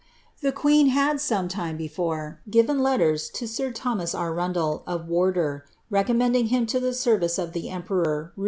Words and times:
'he 0.39 0.51
queen 0.51 0.87
had, 0.87 1.21
some 1.21 1.47
time 1.47 1.77
before, 1.77 2.41
given 2.49 2.79
letters 2.79 3.29
to 3.29 3.47
sir 3.47 3.71
Thomas 3.71 4.15
Arun* 4.15 4.57
of 4.57 5.05
Wanlour, 5.07 5.61
recommending 5.91 6.47
him 6.47 6.65
to 6.65 6.79
the 6.79 6.95
service 6.95 7.37
of 7.37 7.53
the 7.53 7.69
emperor, 7.69 8.33
Ru« 8.35 8.37
ih 8.37 8.37
U. 8.37 8.39